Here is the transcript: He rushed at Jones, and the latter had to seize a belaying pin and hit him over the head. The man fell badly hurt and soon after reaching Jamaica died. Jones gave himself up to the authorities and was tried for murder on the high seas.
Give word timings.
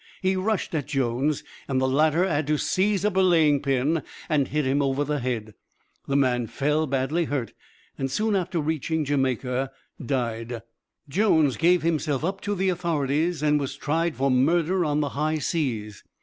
He 0.23 0.35
rushed 0.35 0.73
at 0.73 0.87
Jones, 0.87 1.43
and 1.67 1.79
the 1.79 1.87
latter 1.87 2.27
had 2.27 2.47
to 2.47 2.57
seize 2.57 3.05
a 3.05 3.11
belaying 3.11 3.61
pin 3.61 4.01
and 4.29 4.47
hit 4.47 4.65
him 4.65 4.81
over 4.81 5.03
the 5.03 5.19
head. 5.19 5.53
The 6.07 6.15
man 6.15 6.47
fell 6.47 6.87
badly 6.87 7.25
hurt 7.25 7.53
and 7.99 8.09
soon 8.09 8.35
after 8.35 8.59
reaching 8.59 9.05
Jamaica 9.05 9.69
died. 10.03 10.63
Jones 11.07 11.55
gave 11.55 11.83
himself 11.83 12.23
up 12.23 12.41
to 12.41 12.55
the 12.55 12.69
authorities 12.69 13.43
and 13.43 13.59
was 13.59 13.77
tried 13.77 14.15
for 14.15 14.31
murder 14.31 14.83
on 14.83 15.01
the 15.01 15.09
high 15.09 15.37
seas. 15.37 16.03